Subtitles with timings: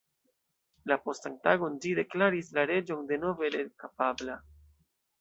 [0.91, 4.43] La postan tagon ĝi deklaris la reĝon denove reg-kapabla.